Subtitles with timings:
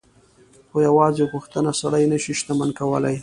[0.69, 3.17] خو يوازې غوښتنه سړی نه شي شتمن کولای.